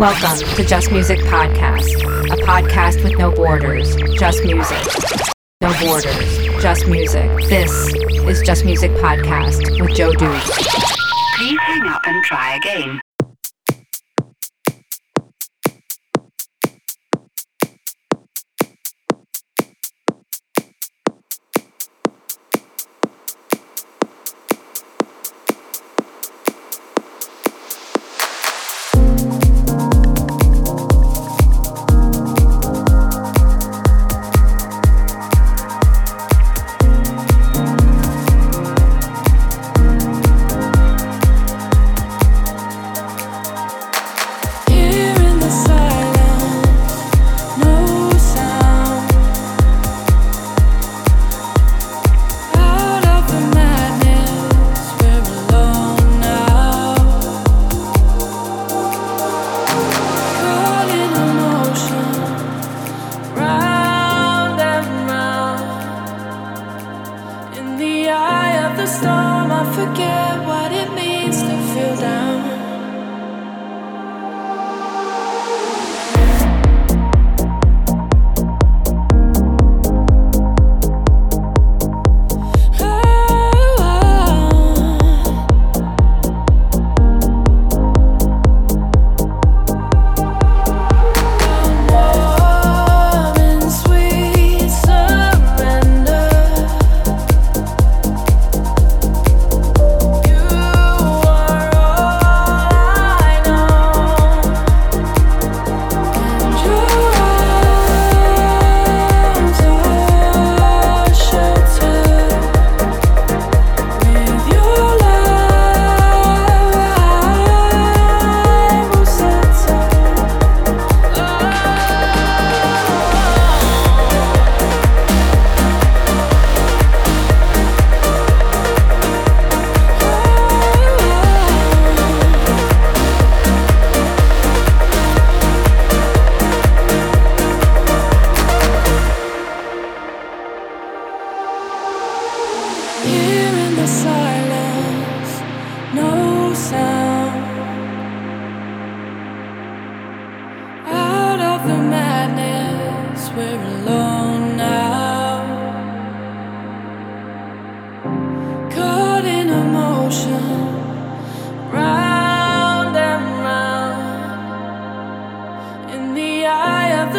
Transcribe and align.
Welcome 0.00 0.48
to 0.56 0.64
Just 0.64 0.90
Music 0.90 1.18
Podcast, 1.18 2.02
a 2.32 2.36
podcast 2.46 3.04
with 3.04 3.18
no 3.18 3.30
borders, 3.30 3.94
just 4.18 4.42
music. 4.42 4.78
No 5.60 5.74
borders, 5.78 6.62
just 6.62 6.86
music. 6.86 7.30
This 7.50 7.70
is 8.26 8.40
Just 8.40 8.64
Music 8.64 8.90
Podcast 8.92 9.78
with 9.78 9.94
Joe 9.94 10.14
Deuce. 10.14 10.50
Please 11.36 11.60
hang 11.60 11.86
up 11.86 12.00
and 12.06 12.24
try 12.24 12.56
again. 12.56 12.98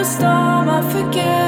storm, 0.04 0.70
I 0.70 0.82
forget. 0.92 1.41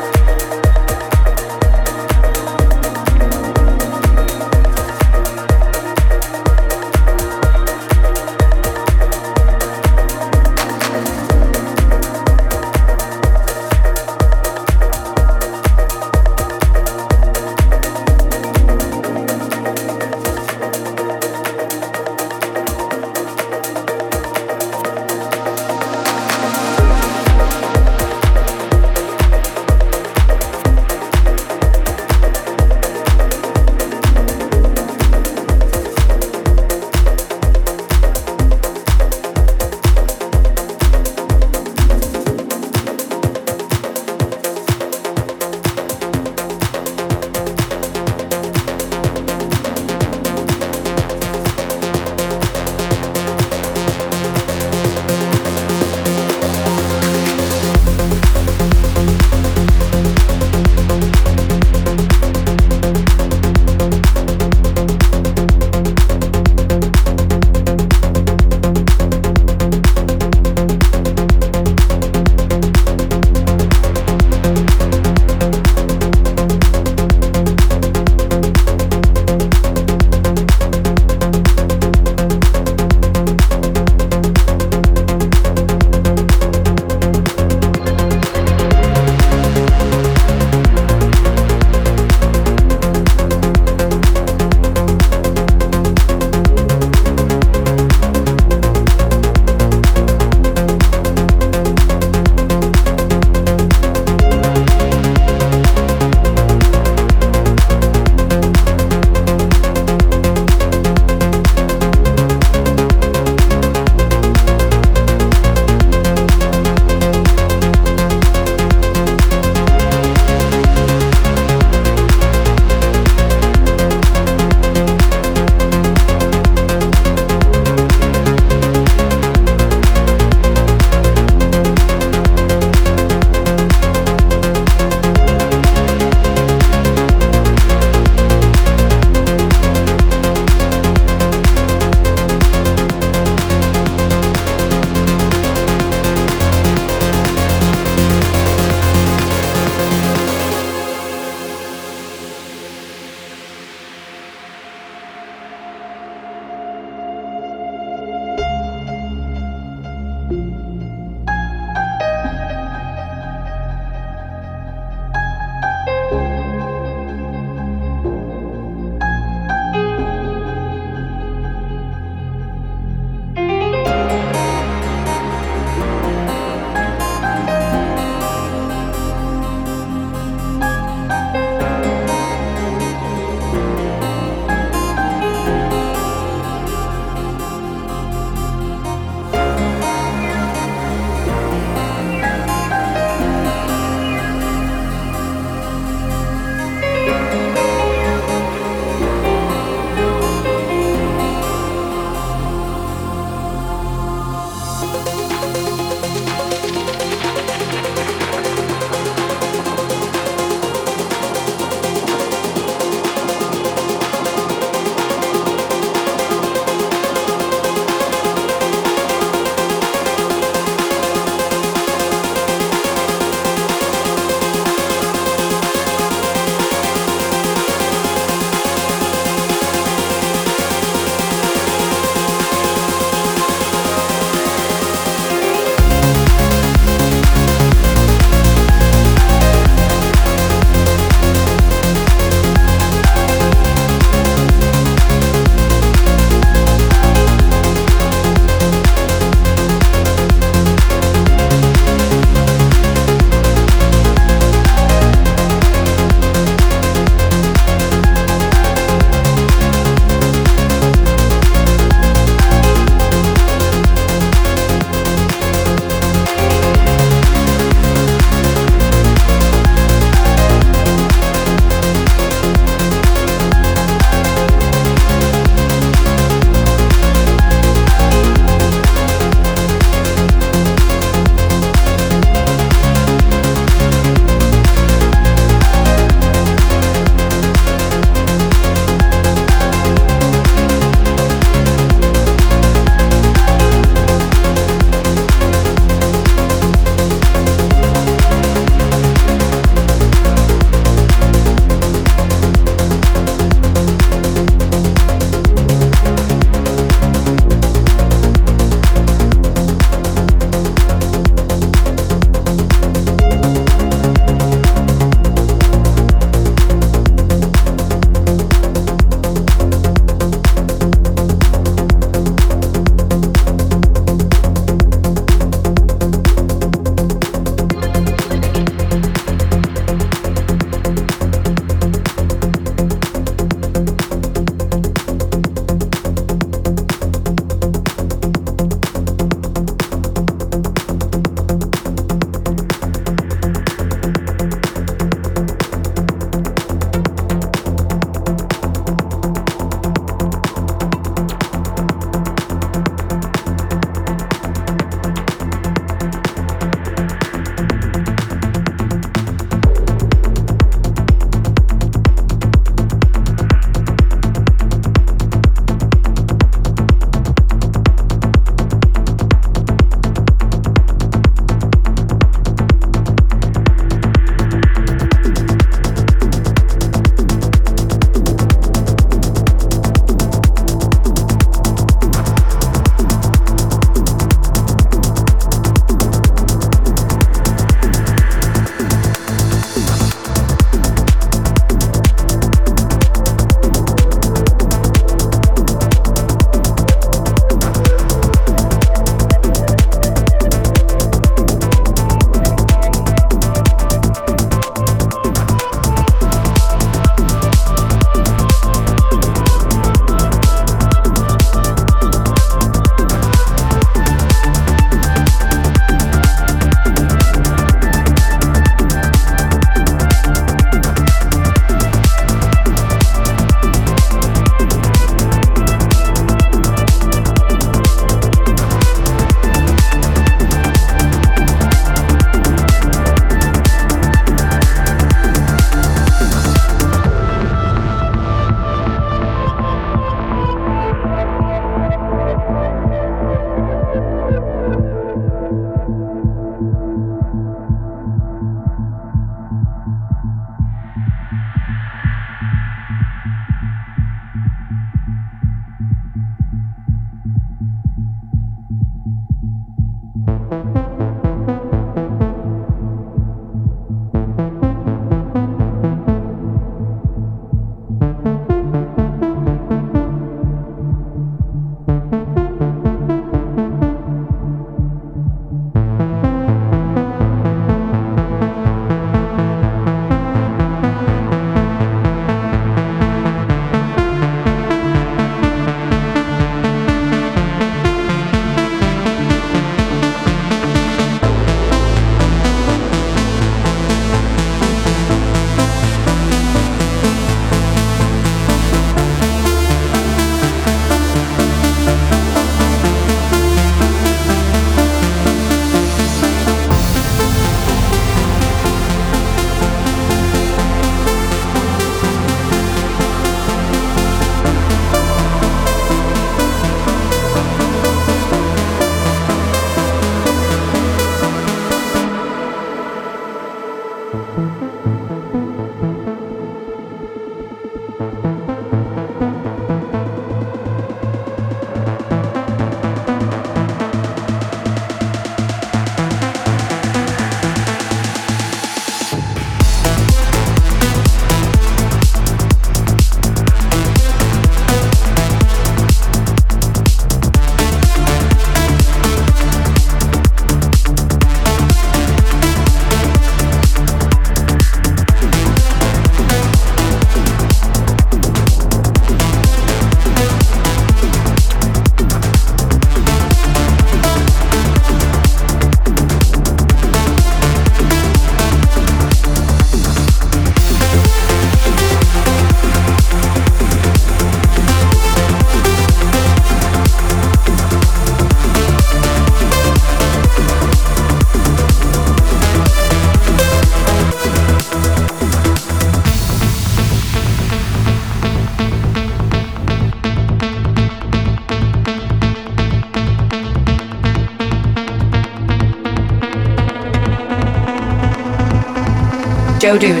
Joe 599.84 600.00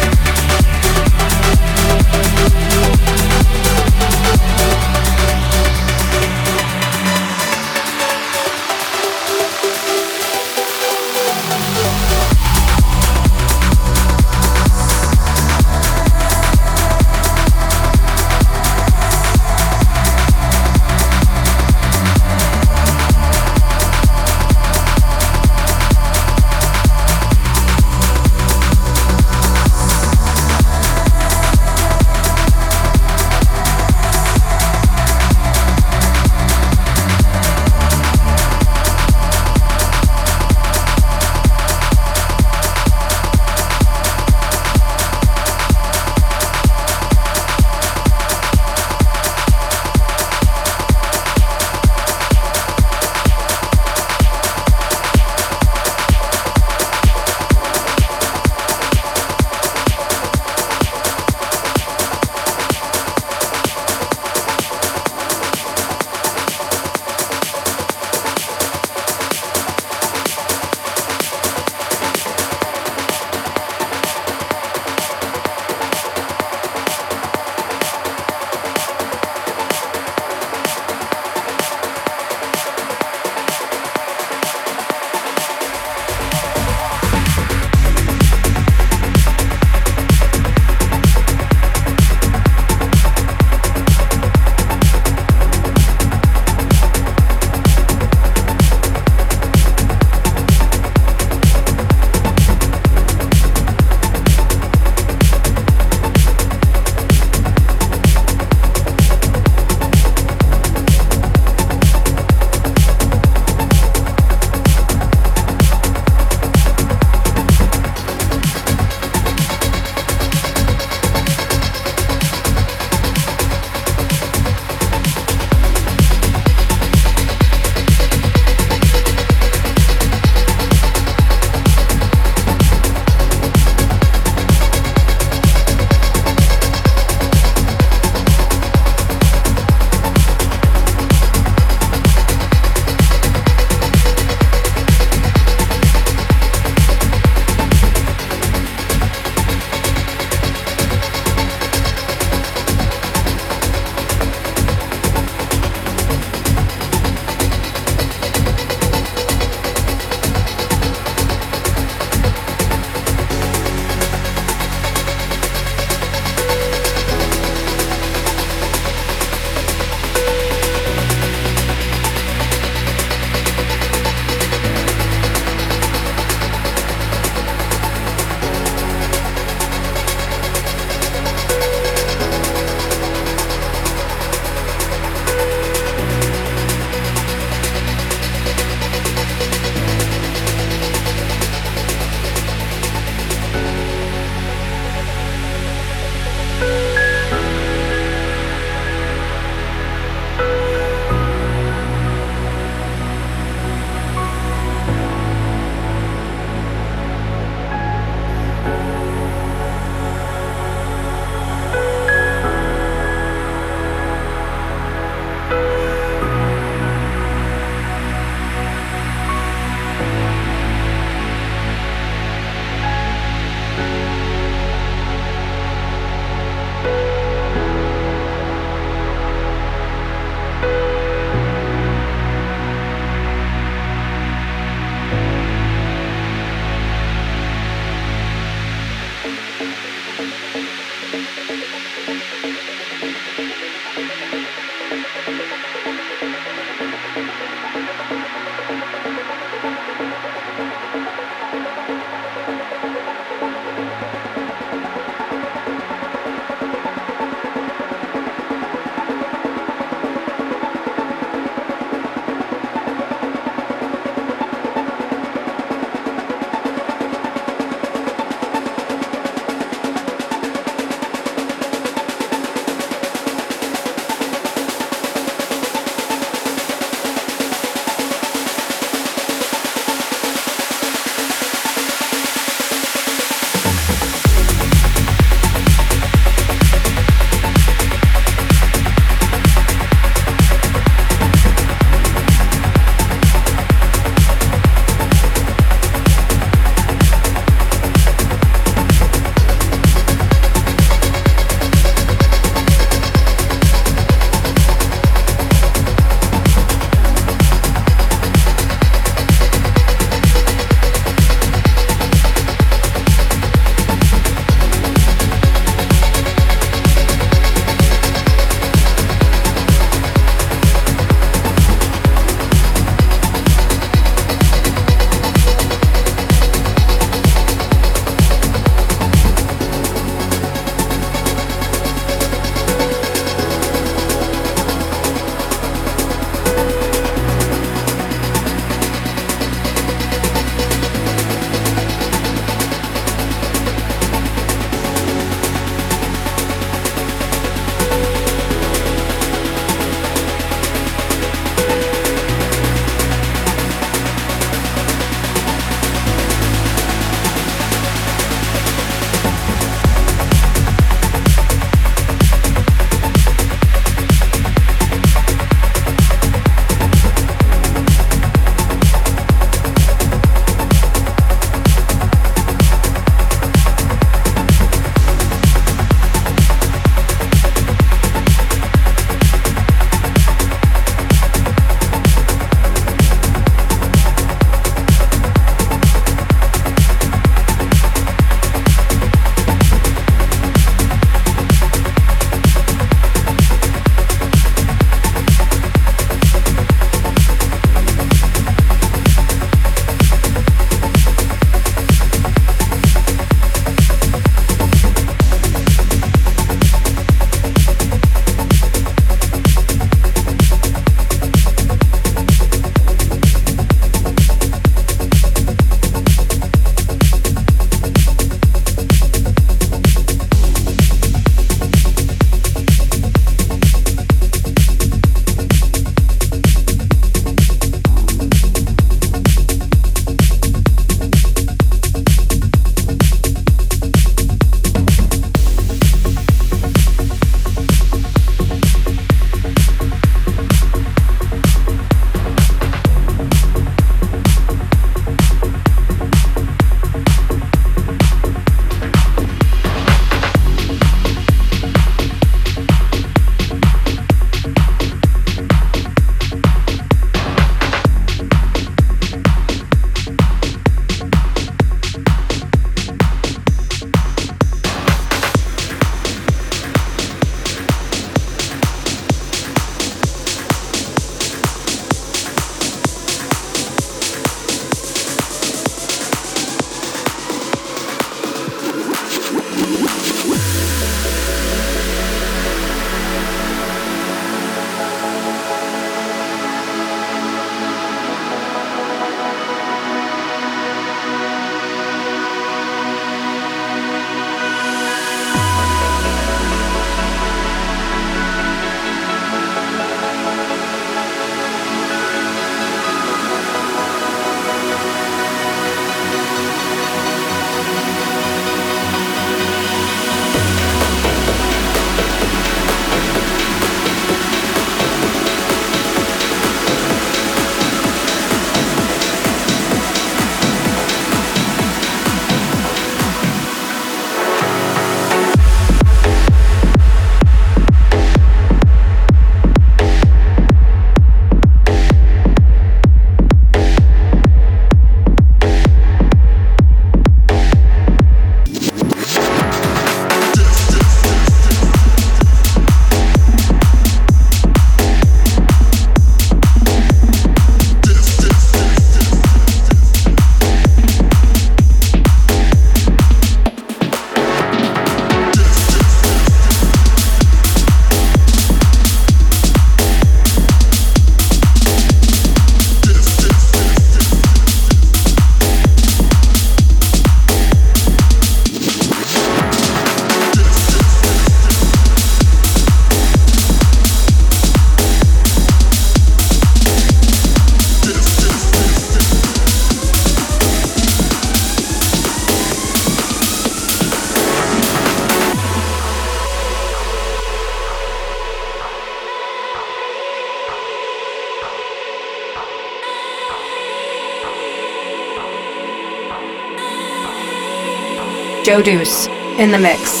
Joe 598.51 598.61
Deuce 598.61 599.07
in 599.39 599.49
the 599.49 599.57
mix. 599.57 600.00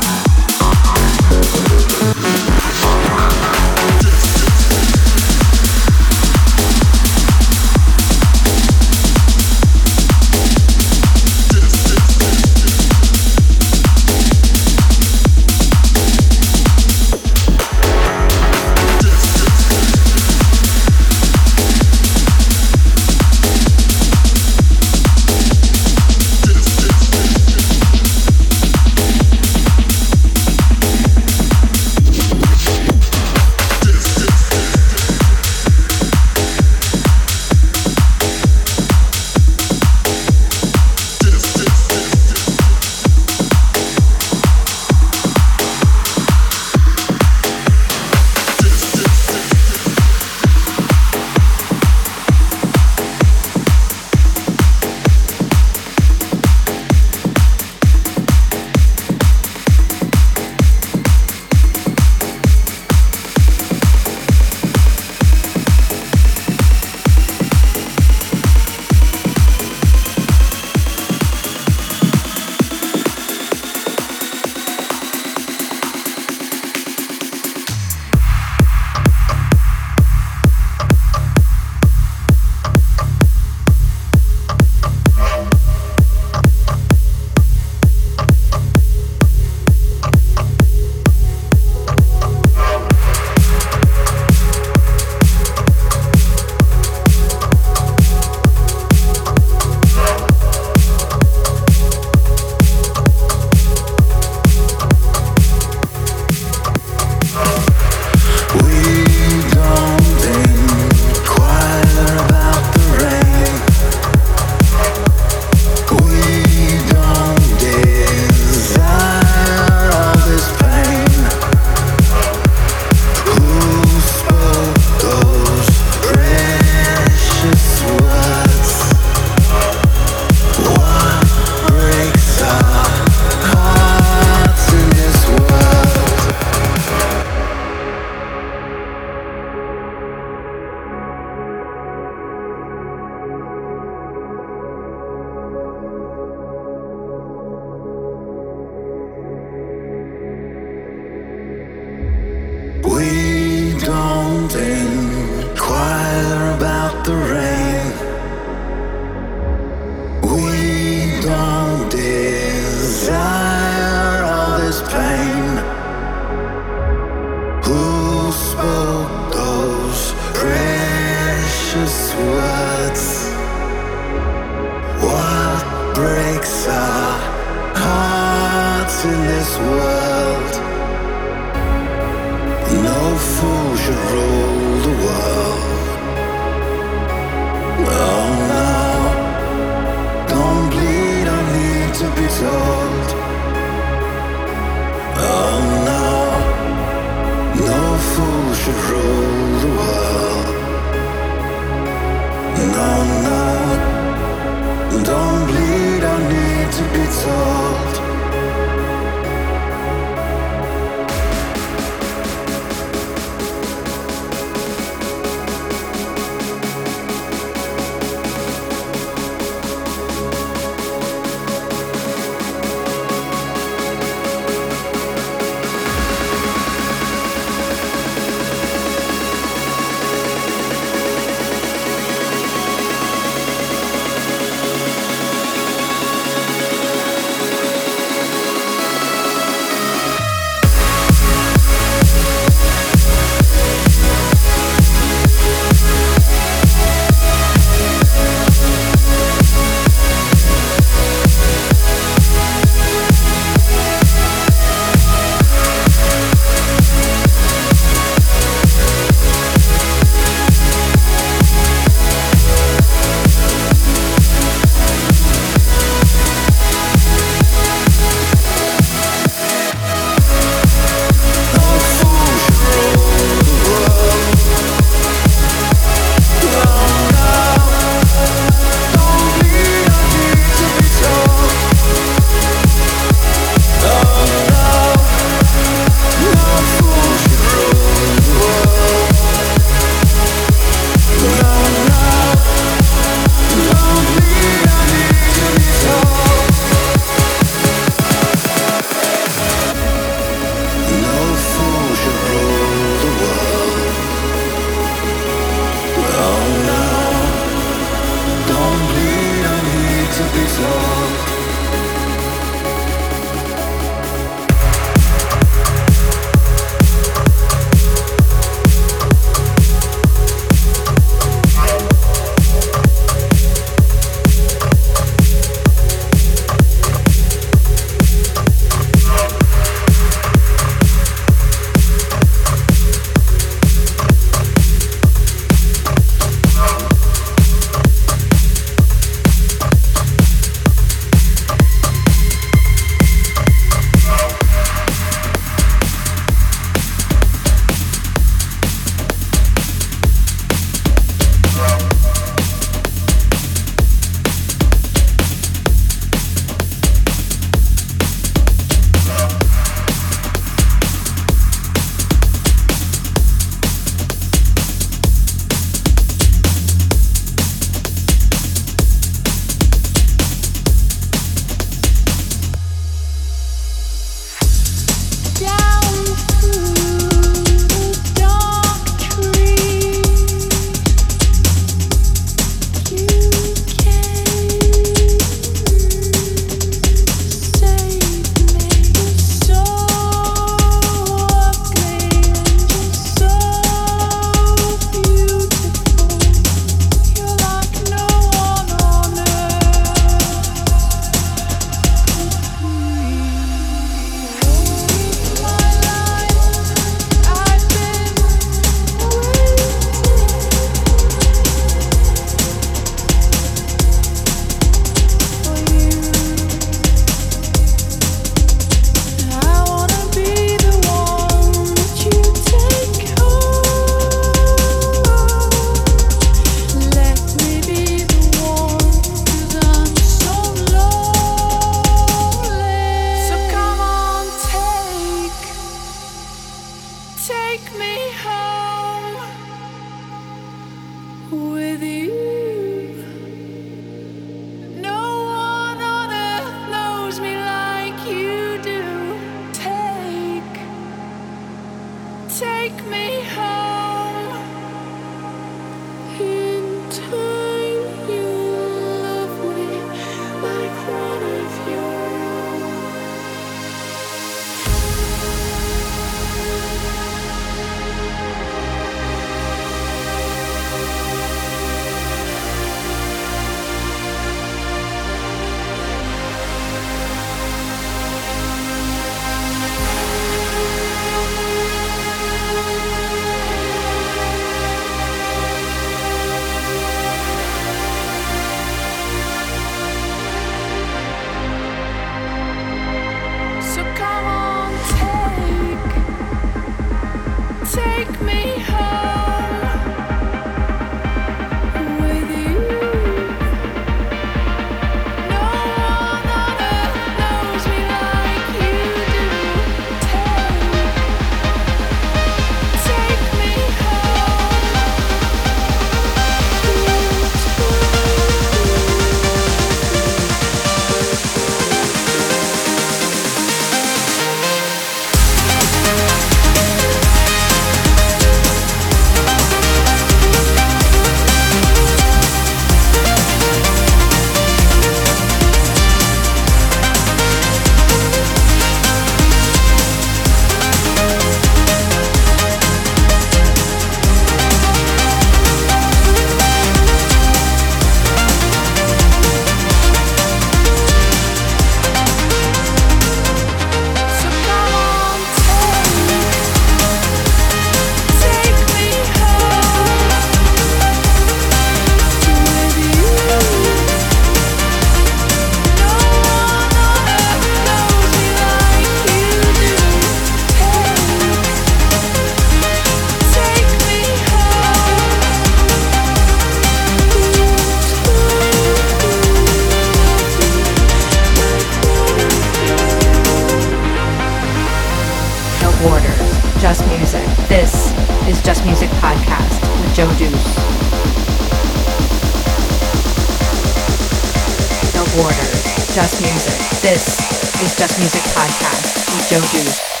Music. 596.21 596.53
This 596.81 597.19
is 597.63 597.75
Just 597.75 597.97
Music 597.97 598.21
Podcast 598.33 599.09
with 599.15 599.27
Joe 599.27 599.41
Deuce. 599.51 600.00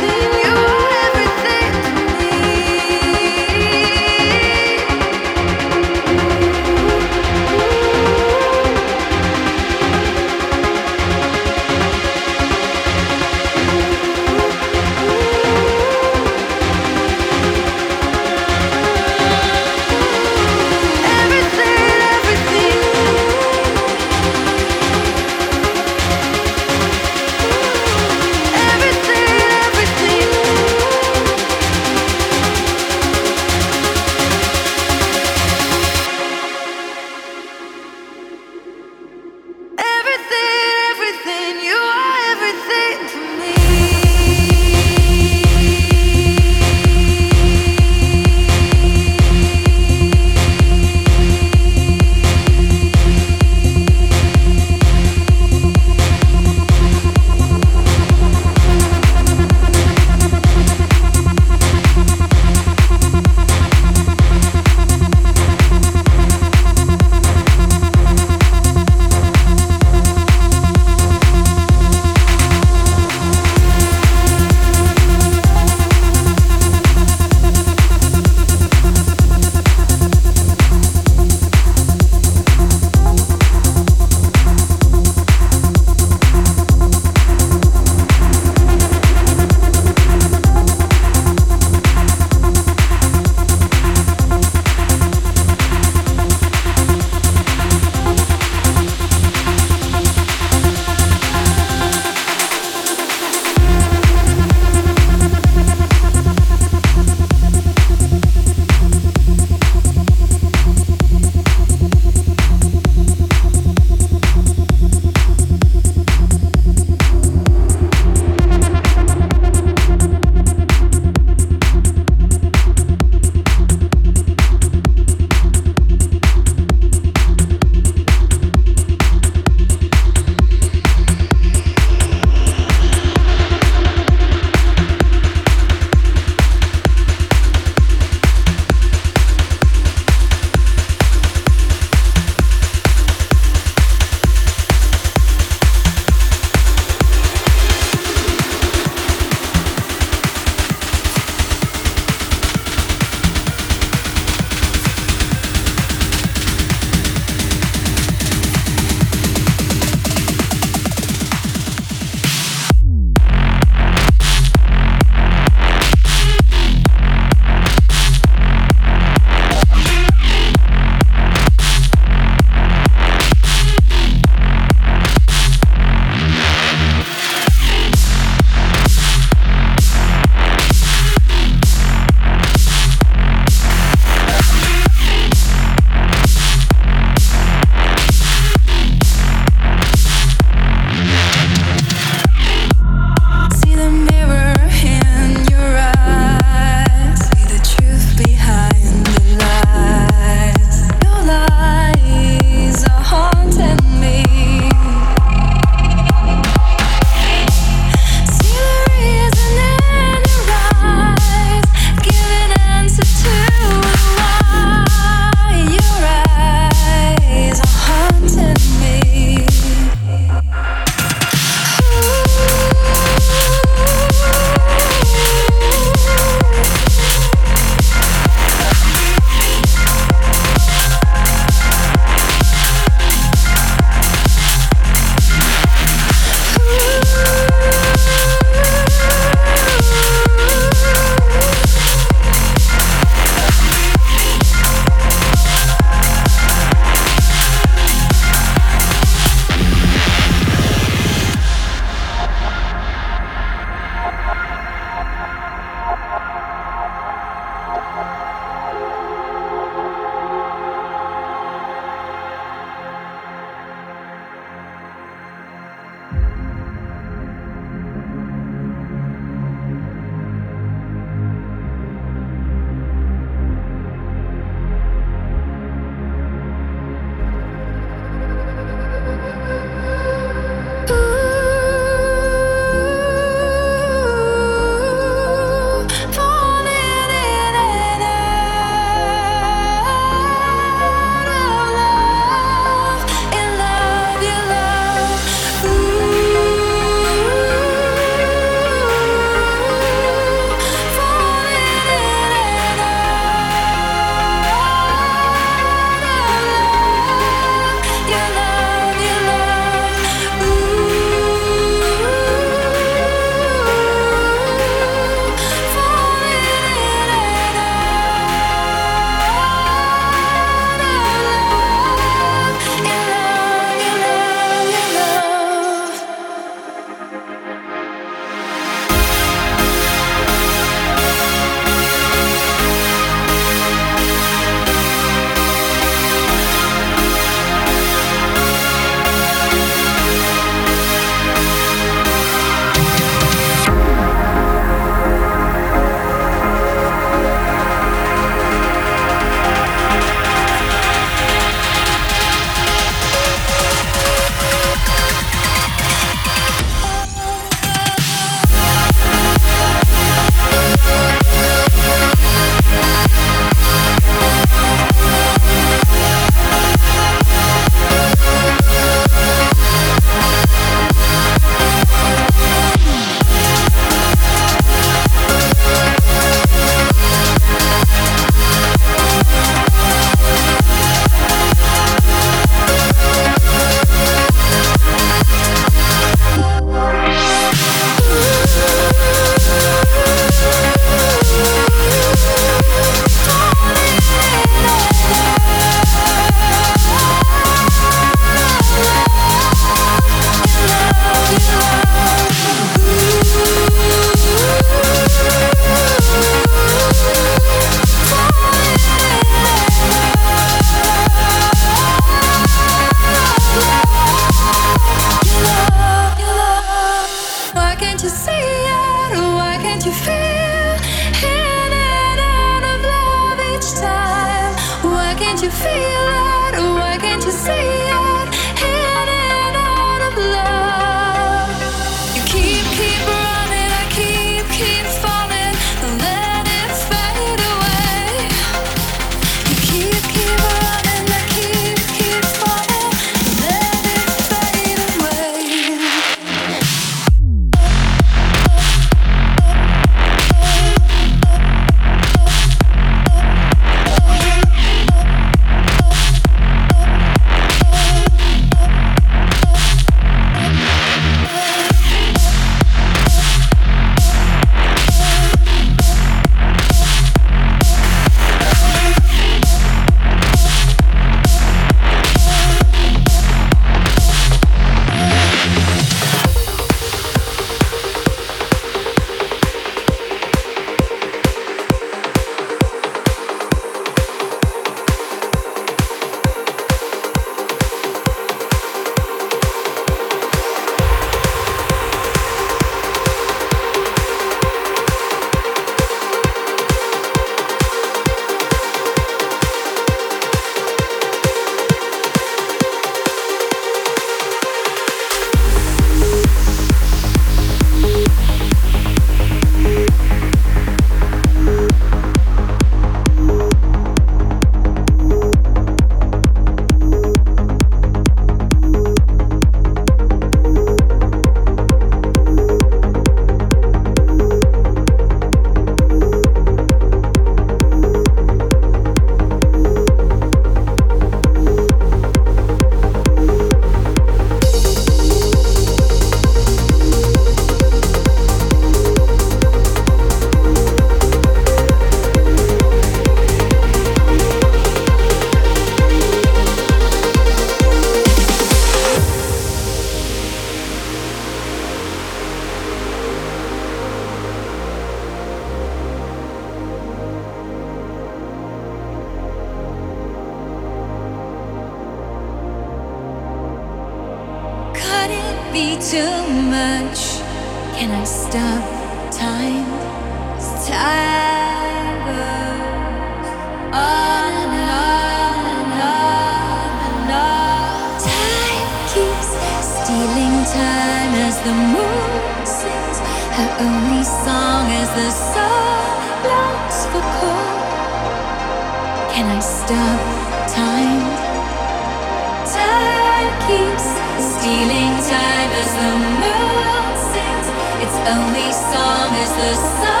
only 598.07 598.51
song 598.51 599.13
is 599.15 599.29
the 599.29 599.53
song. 599.55 600.00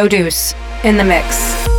Joe 0.00 0.08
Deuce 0.08 0.54
in 0.82 0.96
the 0.96 1.04
mix. 1.04 1.69